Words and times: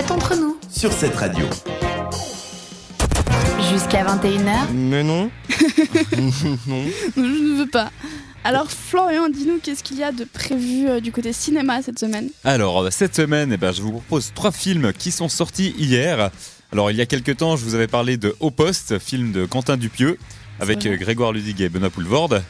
C'est 0.00 0.12
entre 0.12 0.34
nous. 0.34 0.56
Sur 0.70 0.90
cette 0.94 1.14
radio. 1.14 1.44
Jusqu'à 3.70 4.02
21h. 4.02 4.70
Mais 4.72 5.02
non. 5.04 5.30
non. 6.66 6.84
Je 7.16 7.20
ne 7.20 7.58
veux 7.58 7.68
pas. 7.68 7.90
Alors 8.42 8.70
Florian, 8.70 9.28
dis-nous 9.28 9.58
qu'est-ce 9.62 9.82
qu'il 9.84 9.98
y 9.98 10.02
a 10.02 10.10
de 10.10 10.24
prévu 10.24 10.88
euh, 10.88 11.00
du 11.00 11.12
côté 11.12 11.34
cinéma 11.34 11.82
cette 11.82 11.98
semaine? 11.98 12.30
Alors 12.44 12.90
cette 12.90 13.14
semaine, 13.14 13.52
eh 13.52 13.58
ben, 13.58 13.72
je 13.72 13.82
vous 13.82 13.92
propose 13.92 14.32
trois 14.34 14.52
films 14.52 14.94
qui 14.94 15.10
sont 15.10 15.28
sortis 15.28 15.74
hier. 15.76 16.30
Alors 16.72 16.90
il 16.90 16.96
y 16.96 17.02
a 17.02 17.06
quelques 17.06 17.36
temps, 17.36 17.56
je 17.56 17.64
vous 17.64 17.74
avais 17.74 17.88
parlé 17.88 18.16
de 18.16 18.34
Au 18.40 18.50
Poste, 18.50 18.98
film 18.98 19.32
de 19.32 19.44
Quentin 19.44 19.76
Dupieux, 19.76 20.16
avec 20.60 20.86
euh, 20.86 20.96
Grégoire 20.96 21.32
Ludig 21.32 21.60
et 21.60 21.68
Benoît 21.68 21.90
Poulvorde. 21.90 22.42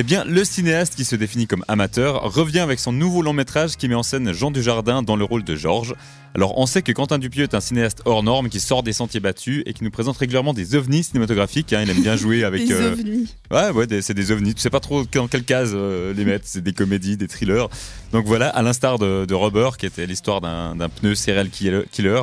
Eh 0.00 0.04
bien, 0.04 0.24
le 0.24 0.44
cinéaste 0.44 0.94
qui 0.94 1.04
se 1.04 1.16
définit 1.16 1.48
comme 1.48 1.64
amateur 1.66 2.22
revient 2.22 2.60
avec 2.60 2.78
son 2.78 2.92
nouveau 2.92 3.20
long 3.20 3.32
métrage 3.32 3.76
qui 3.76 3.88
met 3.88 3.96
en 3.96 4.04
scène 4.04 4.32
Jean 4.32 4.52
Dujardin 4.52 5.02
dans 5.02 5.16
le 5.16 5.24
rôle 5.24 5.42
de 5.42 5.56
Georges. 5.56 5.96
Alors, 6.36 6.56
on 6.56 6.66
sait 6.66 6.82
que 6.82 6.92
Quentin 6.92 7.18
Dupieux 7.18 7.42
est 7.42 7.54
un 7.54 7.60
cinéaste 7.60 8.02
hors 8.04 8.22
norme 8.22 8.48
qui 8.48 8.60
sort 8.60 8.84
des 8.84 8.92
sentiers 8.92 9.18
battus 9.18 9.64
et 9.66 9.72
qui 9.72 9.82
nous 9.82 9.90
présente 9.90 10.16
régulièrement 10.16 10.54
des 10.54 10.76
ovnis 10.76 11.02
cinématographiques. 11.02 11.72
Hein. 11.72 11.80
Il 11.82 11.90
aime 11.90 12.00
bien 12.00 12.14
jouer 12.14 12.44
avec. 12.44 12.64
des 12.64 12.74
euh, 12.74 12.92
ovnis. 12.92 13.34
Ouais, 13.50 13.70
ouais, 13.70 14.00
c'est 14.00 14.14
des 14.14 14.30
ovnis. 14.30 14.54
Tu 14.54 14.60
sais 14.60 14.70
pas 14.70 14.78
trop 14.78 15.02
dans 15.02 15.26
quelle 15.26 15.42
case 15.42 15.72
euh, 15.74 16.14
les 16.14 16.24
mettre. 16.24 16.44
C'est 16.46 16.62
des 16.62 16.72
comédies, 16.72 17.16
des 17.16 17.26
thrillers. 17.26 17.66
Donc 18.12 18.24
voilà, 18.24 18.50
à 18.50 18.62
l'instar 18.62 19.00
de, 19.00 19.24
de 19.24 19.34
Rubber, 19.34 19.70
qui 19.80 19.86
était 19.86 20.06
l'histoire 20.06 20.40
d'un 20.40 20.88
pneu 20.90 21.16
serial 21.16 21.50
killer, 21.50 22.22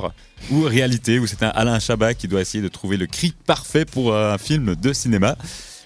ou 0.49 0.61
Réalité, 0.61 1.19
où 1.19 1.27
c'est 1.27 1.43
un 1.43 1.49
Alain 1.49 1.79
Chabat 1.79 2.13
qui 2.13 2.29
doit 2.29 2.39
essayer 2.39 2.63
de 2.63 2.69
trouver 2.69 2.95
le 2.95 3.05
cri 3.05 3.33
parfait 3.45 3.83
pour 3.83 4.15
un 4.15 4.37
film 4.37 4.75
de 4.77 4.93
cinéma. 4.93 5.35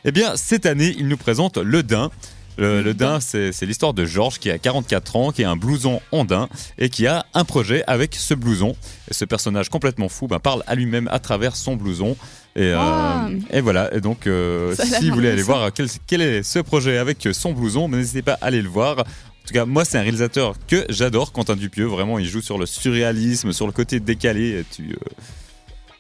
Eh 0.06 0.12
bien, 0.12 0.36
cette 0.38 0.66
année, 0.66 0.96
il 0.98 1.08
nous 1.08 1.18
présente 1.18 1.58
Le 1.58 1.84
Dain. 1.84 2.10
Le, 2.58 2.94
Dain, 2.94 3.20
c'est 3.22 3.62
l'histoire 3.62 3.94
de 3.94 4.06
Georges 4.06 4.38
qui 4.38 4.52
a 4.52 4.58
44 4.58 5.16
ans, 5.16 5.32
qui 5.32 5.46
a 5.46 5.50
un 5.50 5.56
blouson 5.56 6.02
ondin 6.12 6.50
et 6.78 6.90
qui 6.90 7.08
a 7.08 7.26
un 7.34 7.46
projet 7.46 7.84
avec 7.88 8.16
ce 8.16 8.34
blouson. 8.34 8.76
Et 9.10 9.14
ce 9.14 9.24
personnage 9.24 9.70
complètement 9.70 10.10
fou 10.10 10.28
ben, 10.28 10.40
parle 10.40 10.64
à 10.68 10.76
lui-même 10.76 11.08
à 11.10 11.20
travers 11.20 11.56
son 11.56 11.78
blouson. 11.78 12.18
Et, 12.58 12.64
euh, 12.64 12.78
ah. 12.78 13.30
et 13.52 13.62
voilà. 13.62 13.94
Et 13.94 14.02
donc, 14.02 14.28
euh, 14.28 14.76
si 14.76 15.10
vous 15.10 15.16
voulez 15.16 15.30
aller 15.30 15.42
voir 15.42 15.72
quel, 15.72 15.88
quel, 16.06 16.22
est 16.22 16.44
ce 16.44 16.60
projet 16.60 16.98
avec 16.98 17.30
son 17.32 17.54
blouson, 17.54 17.88
ben, 17.88 17.98
n'hésitez 17.98 18.24
pas 18.24 18.34
à 18.42 18.48
aller 18.48 18.62
le 18.62 18.70
voir. 18.70 19.00
En 19.00 19.48
tout 19.48 19.54
cas, 19.54 19.66
moi, 19.66 19.86
c'est 19.86 19.98
un 19.98 20.02
réalisateur 20.02 20.56
que 20.68 20.86
j'adore, 20.90 21.32
Quentin 21.32 21.56
Dupieux. 21.56 21.86
Vraiment, 21.86 22.20
il 22.20 22.28
joue 22.28 22.42
sur 22.42 22.58
le 22.58 22.66
surréalisme, 22.66 23.54
sur 23.54 23.68
le 23.68 23.72
côté 23.72 24.02
décalé. 24.02 24.66
Tu, 24.70 24.92
euh, 24.92 24.96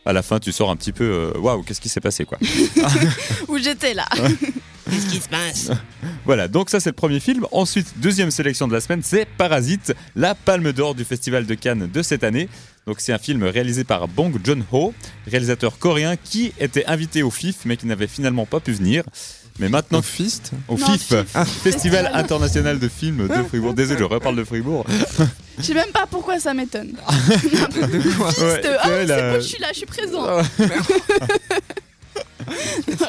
à 0.05 0.14
la 0.14 0.22
fin, 0.22 0.39
tu 0.39 0.52
sors 0.52 0.69
un 0.69 0.75
petit 0.75 0.92
peu 0.92 1.03
euh, 1.36 1.39
waouh, 1.39 1.64
qu'est-ce 1.64 1.81
qui 1.81 1.89
s'est 1.89 2.02
passé 2.02 2.25
quoi 2.25 2.38
Où 3.47 3.58
j'étais 3.58 3.94
là. 3.94 4.08
Qu'est-ce 4.89 5.08
qui 5.08 5.17
se 5.17 5.30
passe 5.30 5.72
Voilà, 6.25 6.47
donc 6.47 6.72
ça 6.72 6.80
c'est 6.80 6.89
le 6.89 6.95
premier 6.95 7.19
film. 7.19 7.45
Ensuite, 7.52 8.00
deuxième 8.00 8.31
sélection 8.31 8.67
de 8.67 8.73
la 8.73 8.81
semaine, 8.81 9.02
c'est 9.03 9.25
Parasite, 9.25 9.94
la 10.16 10.33
palme 10.33 10.72
d'or 10.73 10.95
du 10.95 11.03
Festival 11.05 11.45
de 11.45 11.53
Cannes 11.53 11.88
de 11.92 12.02
cette 12.02 12.23
année. 12.23 12.50
Donc 12.88 13.00
c'est 13.00 13.14
un 13.14 13.20
film 13.20 13.44
réalisé 13.44 13.83
par 13.83 14.08
Bong 14.08 14.36
Joon-ho, 14.44 14.95
réalisateur 15.27 15.77
coréen 15.77 16.16
qui 16.16 16.53
était 16.59 16.86
invité 16.88 17.22
au 17.22 17.30
FIF 17.30 17.66
mais 17.66 17.77
qui 17.77 17.86
n'avait 17.86 18.08
finalement 18.08 18.47
pas 18.47 18.59
pu 18.59 18.72
venir. 18.72 19.03
Mais 19.59 19.69
maintenant. 19.69 19.99
Au 19.99 20.02
FIST 20.02 20.52
Au 20.67 20.77
FIF, 20.77 21.13
Festival 21.63 22.09
international 22.13 22.79
de 22.79 22.88
films 22.88 23.27
de 23.27 23.43
Fribourg. 23.43 23.73
Désolé, 23.73 23.99
je 23.99 24.03
reparle 24.05 24.35
de 24.35 24.43
Fribourg. 24.43 24.85
Je 25.57 25.63
sais 25.63 25.73
même 25.73 25.91
pas 25.91 26.05
pourquoi 26.09 26.39
ça 26.39 26.53
m'étonne. 26.53 26.93
FIST, 27.09 27.41
ouais, 27.41 28.61
ah, 28.80 28.83
c'est 28.83 29.05
la... 29.05 29.33
bon, 29.33 29.41
je 29.41 29.47
suis 29.47 29.59
là, 29.59 29.67
je 29.71 29.77
suis 29.77 29.85
présent. 29.85 30.25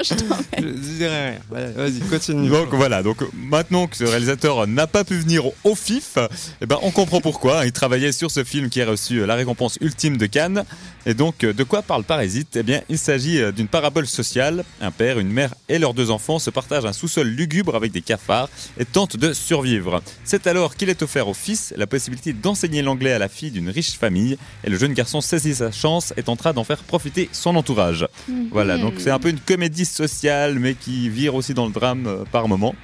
je 0.03 0.15
dirais 0.99 1.39
rien. 1.51 1.67
Vas-y, 1.77 2.01
continue. 2.01 2.49
Donc 2.49 2.73
voilà, 2.73 3.03
donc 3.03 3.19
maintenant 3.35 3.87
que 3.87 3.97
ce 3.97 4.05
réalisateur 4.05 4.67
n'a 4.67 4.87
pas 4.87 5.05
pu 5.05 5.19
venir 5.19 5.45
au 5.65 5.75
FIF, 5.75 6.19
eh 6.61 6.67
ben, 6.67 6.79
on 6.83 6.91
comprend 6.91 7.21
pourquoi. 7.21 7.67
Il 7.67 7.73
travaillait 7.73 8.13
sur 8.13 8.31
ce 8.31 8.45
film 8.45 8.69
qui 8.69 8.81
a 8.83 8.87
reçu 8.87 9.25
la 9.27 9.35
récompense 9.35 9.79
ultime 9.81 10.17
de 10.17 10.27
Cannes. 10.27 10.65
Et 11.07 11.15
donc, 11.15 11.41
de 11.41 11.65
quoi 11.65 11.83
parle 11.83 12.05
Parasite? 12.05 12.57
Eh 12.57 12.63
bien, 12.63 12.83
il 12.89 12.99
s'agit 12.99 13.41
d'une 13.53 13.69
parabole 13.69 14.07
sociale. 14.07 14.65
Un 14.81 14.91
père, 14.91 15.19
une 15.19 15.31
mère 15.31 15.55
et 15.69 15.79
leurs 15.79 15.95
deux 15.95 16.11
enfants 16.11 16.39
se 16.39 16.51
partagent 16.51 16.85
un 16.85 16.93
sous-sol 16.93 17.27
lugubre 17.27 17.75
avec 17.75 17.93
des 17.93 18.03
cafards 18.03 18.49
et 18.79 18.85
tentent 18.85 19.17
de 19.17 19.33
survivre. 19.33 20.03
C'est 20.25 20.47
alors 20.47 20.77
qu'il 20.77 20.91
est 20.91 21.03
offert 21.03 21.29
au 21.29 21.35
fils 21.35 21.73
la 21.77 21.87
possibilité 21.87 22.33
d'enseigner 22.33 22.83
l'anglais 22.83 23.13
à 23.13 23.19
la 23.19 23.29
fille 23.29 23.51
d'une 23.51 23.71
riche 23.71 23.93
famille. 23.93 24.37
Et 24.65 24.71
le 24.71 24.79
jeune 24.79 24.93
garçon 24.93 25.21
saisit 25.21 25.55
sa 25.55 25.73
chance 25.73 26.13
et 26.17 26.23
tentera 26.23 26.53
d'en 26.53 26.65
faire 26.65 26.83
profiter 26.83 27.29
son 27.33 27.57
entourage. 27.57 28.07
Voilà, 28.51 28.77
donc 28.79 28.95
c'est 28.99 29.11
un 29.11 29.19
peu 29.19 29.31
une 29.31 29.41
comédie 29.41 29.85
sociale, 29.91 30.59
mais 30.59 30.75
qui 30.75 31.09
vire 31.09 31.35
aussi 31.35 31.55
dans 31.55 31.67
le 31.67 31.73
drame 31.73 32.07
euh, 32.07 32.25
par 32.31 32.49
moment. 32.49 32.75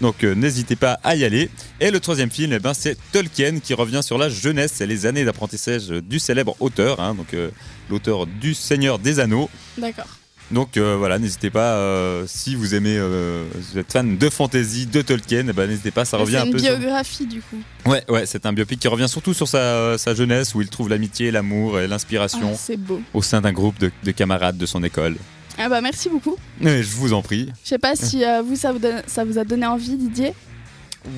Donc 0.00 0.24
euh, 0.24 0.34
n'hésitez 0.34 0.76
pas 0.76 0.98
à 1.04 1.14
y 1.14 1.24
aller. 1.24 1.50
Et 1.80 1.90
le 1.90 2.00
troisième 2.00 2.30
film, 2.30 2.52
eh 2.52 2.58
ben, 2.58 2.74
c'est 2.74 2.96
Tolkien 3.12 3.60
qui 3.60 3.74
revient 3.74 4.02
sur 4.02 4.18
la 4.18 4.28
jeunesse 4.28 4.80
et 4.80 4.86
les 4.86 5.06
années 5.06 5.24
d'apprentissage 5.24 5.88
du 5.88 6.18
célèbre 6.18 6.56
auteur, 6.60 7.00
hein, 7.00 7.14
donc 7.14 7.32
euh, 7.34 7.50
l'auteur 7.90 8.26
du 8.26 8.54
Seigneur 8.54 8.98
des 8.98 9.20
Anneaux. 9.20 9.48
D'accord. 9.78 10.08
Donc 10.50 10.76
voilà, 10.76 11.18
n'hésitez 11.18 11.48
pas, 11.48 11.80
si 12.26 12.54
vous 12.54 12.74
aimez, 12.74 13.00
vous 13.00 13.78
êtes 13.78 13.90
fan 13.90 14.18
de 14.18 14.28
fantasy, 14.28 14.84
de 14.86 15.00
Tolkien, 15.00 15.46
eh 15.48 15.52
ben, 15.54 15.66
n'hésitez 15.66 15.90
pas, 15.90 16.04
ça 16.04 16.18
revient 16.18 16.36
un 16.36 16.50
peu. 16.50 16.58
C'est 16.58 16.68
une 16.68 16.78
biographie 16.80 17.26
du 17.26 17.40
coup. 17.40 17.56
Ouais, 17.86 18.04
ouais, 18.10 18.26
c'est 18.26 18.44
un 18.44 18.52
biopic 18.52 18.78
qui 18.78 18.86
revient 18.86 19.08
surtout 19.08 19.32
sur 19.32 19.48
sa, 19.48 19.96
jeunesse 20.14 20.54
où 20.54 20.60
il 20.60 20.68
trouve 20.68 20.90
l'amitié, 20.90 21.30
l'amour 21.30 21.80
et 21.80 21.88
l'inspiration 21.88 22.52
ah, 22.54 22.92
au 23.14 23.22
sein 23.22 23.40
d'un 23.40 23.52
groupe 23.52 23.76
de 23.80 24.10
camarades 24.10 24.58
de 24.58 24.66
son 24.66 24.84
école. 24.84 25.16
Ah 25.58 25.68
bah 25.68 25.80
merci 25.80 26.08
beaucoup. 26.08 26.36
je 26.60 26.96
vous 26.96 27.12
en 27.12 27.22
prie. 27.22 27.50
Je 27.62 27.68
sais 27.68 27.78
pas 27.78 27.94
si 27.94 28.24
euh, 28.24 28.42
vous 28.42 28.56
ça, 28.56 28.72
vous 28.72 28.80
ça 29.06 29.24
vous 29.24 29.38
a 29.38 29.44
donné 29.44 29.66
envie 29.66 29.96
Didier. 29.96 30.34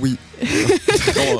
Oui. 0.00 0.16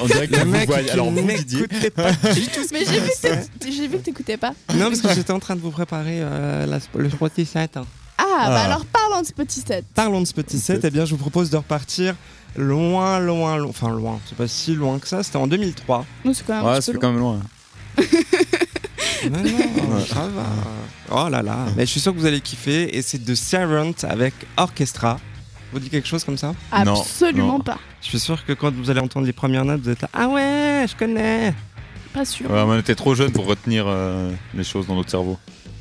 on 0.01 0.07
dirait 0.07 0.29
que 0.29 0.45
vous 0.45 0.67
voyez. 0.67 0.91
Alors 0.91 1.11
vous 1.11 1.27
Didier. 1.27 1.67
Pas 1.91 2.13
Mais 2.23 2.85
j'ai 2.85 3.01
vu, 3.01 3.11
que 3.21 3.89
vu 3.89 3.99
que 3.99 4.03
t'écoutais 4.03 4.37
pas. 4.37 4.55
Non 4.75 4.87
parce 4.87 5.01
que 5.01 5.13
j'étais 5.13 5.33
en 5.33 5.41
train 5.41 5.57
de 5.57 5.61
vous 5.61 5.71
préparer 5.71 6.21
euh, 6.21 6.65
la, 6.67 6.79
le 6.95 7.09
petit 7.09 7.45
set. 7.45 7.77
Ah, 7.77 7.85
bah 8.19 8.45
ah, 8.49 8.65
alors 8.65 8.87
parlons 8.87 9.21
de 9.21 9.27
ce 9.27 9.33
petit 9.33 9.61
set. 9.61 9.85
Parlons 9.95 10.21
de 10.21 10.27
ce 10.27 10.33
petit 10.33 10.59
set. 10.59 10.85
Eh 10.85 10.91
bien 10.91 11.05
je 11.05 11.11
vous 11.11 11.21
propose 11.21 11.51
de 11.51 11.57
repartir 11.57 12.15
loin, 12.57 13.19
loin, 13.19 13.59
loin. 13.59 13.69
Enfin 13.69 13.91
loin. 13.91 14.21
C'est 14.27 14.39
pas 14.39 14.49
si 14.49 14.75
loin 14.75 14.99
que 14.99 15.09
ça. 15.09 15.23
C'était 15.23 15.37
en 15.37 15.47
2003. 15.47 16.07
c'est 16.33 16.47
quand 16.47 16.55
même. 16.55 16.65
Ouais, 16.65 16.81
c'est 16.81 16.95
quand 16.95 17.11
même 17.11 17.21
loin. 17.21 17.41
non, 19.31 19.43
non, 19.43 19.76
ça 20.09 20.29
va. 20.29 20.47
Oh 21.11 21.29
là 21.29 21.43
là. 21.43 21.67
Mais 21.77 21.87
je 21.87 21.91
suis 21.91 22.01
sûr 22.01 22.13
que 22.15 22.19
vous 22.19 22.27
allez 22.27 22.41
kiffer. 22.41 22.97
Et 22.97 23.03
c'est 23.03 23.19
The 23.19 23.35
Servant 23.35 23.93
avec 24.05 24.35
Orchestra. 24.57 25.19
Vous 25.73 25.79
dit 25.81 25.91
quelque 25.91 26.09
chose 26.09 26.25
comme 26.25 26.39
ça? 26.39 26.55
Absolument 26.71 27.61
pas. 27.61 27.79
Je 28.01 28.09
suis 28.09 28.21
sûr 28.21 28.45
que 28.45 28.53
quand 28.53 28.73
vous 28.73 28.91
allez 28.91 29.01
entendre 29.01 29.27
les 29.27 29.33
premières 29.33 29.65
notes, 29.65 29.81
vous 29.83 29.91
êtes 29.91 30.03
là. 30.03 30.09
Ah 30.13 30.29
ouais, 30.29 30.87
je 30.89 30.97
connais. 30.97 31.55
Pas 32.13 32.25
sûr. 32.25 32.51
on 32.51 32.79
était 32.79 32.95
trop 32.95 33.15
jeunes 33.15 33.33
pour 33.33 33.47
retenir 33.47 33.85
euh, 33.87 34.33
les 34.55 34.65
choses 34.65 34.87
dans 34.87 34.95
notre 34.95 35.11
cerveau. 35.11 35.39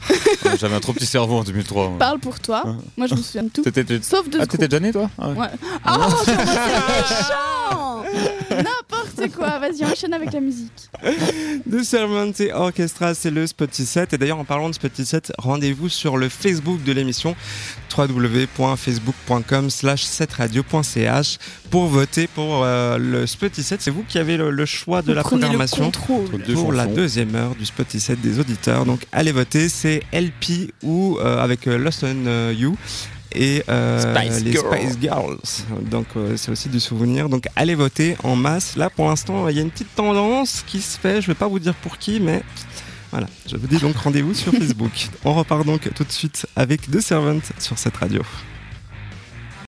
J'avais 0.60 0.76
un 0.76 0.80
trop 0.80 0.94
petit 0.94 1.06
cerveau 1.06 1.38
en 1.38 1.44
2003. 1.44 1.98
Parle 1.98 2.20
pour 2.20 2.40
toi. 2.40 2.64
Moi, 2.98 3.08
je 3.08 3.16
me 3.16 3.22
souviens 3.22 3.44
de 3.44 3.50
tout. 3.50 3.64
Sauf 4.04 4.30
de. 4.30 4.40
Ah, 4.40 4.46
t'étais 4.46 4.68
déjà 4.68 4.80
né, 4.80 4.92
toi? 4.92 5.10
Ah 5.18 5.30
Ouais. 5.30 5.48
Oh, 5.88 5.92
c'est 6.24 6.38
méchant 6.38 8.04
N'importe 8.52 8.95
quoi. 9.36 9.60
Vas-y, 9.60 9.86
enchaîne 9.86 10.14
avec 10.14 10.34
la 10.34 10.40
musique. 10.40 10.90
De 11.66 11.84
Servante 11.84 12.42
Orchestra, 12.54 13.14
c'est 13.14 13.32
le 13.32 13.48
Spotify 13.48 14.00
Et 14.12 14.18
d'ailleurs, 14.18 14.40
en 14.40 14.46
parlant 14.46 14.70
de 14.70 14.76
Spotify 14.76 15.18
rendez-vous 15.38 15.90
sur 15.90 16.18
le 16.18 16.30
Facebook 16.30 16.84
de 16.84 16.92
l'émission 16.92 17.36
www.facebook.com 17.96 19.70
slash 19.70 20.04
7radio.ch 20.06 21.38
pour 21.70 21.88
voter 21.88 22.28
pour 22.28 22.64
euh, 22.64 22.98
le 22.98 23.26
Spotify 23.26 23.76
C'est 23.80 23.92
vous 23.92 24.04
qui 24.04 24.18
avez 24.18 24.38
le, 24.38 24.66
choix 24.66 25.02
de 25.02 25.14
la 25.14 25.22
programmation 25.22 25.92
pour 25.92 26.74
la 26.74 26.86
deuxième 26.86 27.36
heure 27.36 27.56
du 27.56 27.66
Spotify 27.66 28.16
des 28.16 28.40
auditeurs. 28.40 28.86
Donc 28.86 29.06
allez 29.12 29.32
voter, 29.32 29.70
c'est 29.70 30.04
LP 30.12 30.74
ou 30.84 31.18
euh, 31.20 31.42
avec 31.44 31.68
euh, 31.68 31.78
Lost 31.78 32.04
on 32.04 32.52
You 32.52 32.76
et 33.36 33.64
les 33.68 34.54
Spice 34.54 34.98
Girls. 35.02 35.38
Donc 35.90 36.08
c'est 36.36 36.52
aussi 36.52 36.70
du 36.70 36.80
souvenir. 36.80 37.30
Donc 37.30 37.48
allez 37.56 37.76
voter 37.76 38.18
en 38.24 38.36
masse. 38.36 38.76
Là 38.76 38.90
pour 38.90 39.08
l'instant 39.08 39.48
il 39.50 39.56
y 39.56 39.60
a 39.60 39.62
une 39.62 39.72
petite 39.72 39.94
tendance 39.96 40.64
qui 40.66 40.82
se 40.82 40.98
fait. 41.00 41.22
Je 41.22 41.28
vais 41.28 41.36
pas 41.36 41.48
vous 41.48 41.60
dire 41.60 41.76
pour 41.76 41.98
qui, 41.98 42.20
mais 42.20 42.44
voilà. 43.12 43.28
Je 43.50 43.56
vous 43.56 43.68
dis 43.68 43.78
donc 43.78 43.96
rendez-vous 43.96 44.34
sur 44.34 44.52
Facebook. 44.60 45.10
On 45.24 45.34
repart 45.34 45.66
donc 45.66 45.94
tout 45.94 46.04
de 46.04 46.12
suite 46.12 46.48
avec 46.56 46.90
The 46.90 47.00
Servant 47.00 47.40
sur 47.60 47.78
cette 47.78 47.98
radio. 47.98 48.22